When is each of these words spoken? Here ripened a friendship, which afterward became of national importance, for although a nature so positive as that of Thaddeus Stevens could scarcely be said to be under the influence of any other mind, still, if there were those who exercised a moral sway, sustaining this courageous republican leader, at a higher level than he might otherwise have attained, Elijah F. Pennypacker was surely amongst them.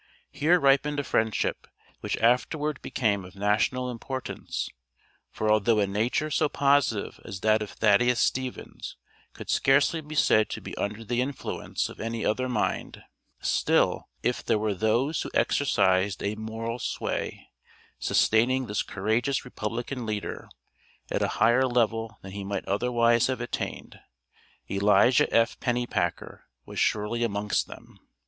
Here 0.31 0.59
ripened 0.59 0.99
a 0.99 1.03
friendship, 1.03 1.67
which 1.99 2.17
afterward 2.17 2.81
became 2.81 3.23
of 3.23 3.35
national 3.35 3.87
importance, 3.91 4.67
for 5.29 5.47
although 5.51 5.77
a 5.79 5.85
nature 5.85 6.31
so 6.31 6.49
positive 6.49 7.19
as 7.23 7.41
that 7.41 7.61
of 7.61 7.69
Thaddeus 7.69 8.19
Stevens 8.19 8.97
could 9.33 9.51
scarcely 9.51 10.01
be 10.01 10.15
said 10.15 10.49
to 10.49 10.59
be 10.59 10.75
under 10.75 11.03
the 11.03 11.21
influence 11.21 11.87
of 11.87 11.99
any 11.99 12.25
other 12.25 12.49
mind, 12.49 13.03
still, 13.41 14.09
if 14.23 14.43
there 14.43 14.57
were 14.57 14.73
those 14.73 15.21
who 15.21 15.29
exercised 15.35 16.23
a 16.23 16.33
moral 16.33 16.79
sway, 16.79 17.49
sustaining 17.99 18.65
this 18.65 18.81
courageous 18.81 19.45
republican 19.45 20.07
leader, 20.07 20.49
at 21.11 21.21
a 21.21 21.27
higher 21.37 21.67
level 21.67 22.17
than 22.23 22.31
he 22.31 22.43
might 22.43 22.67
otherwise 22.67 23.27
have 23.27 23.39
attained, 23.39 23.99
Elijah 24.67 25.31
F. 25.31 25.59
Pennypacker 25.59 26.45
was 26.65 26.79
surely 26.79 27.23
amongst 27.23 27.67
them. 27.67 27.99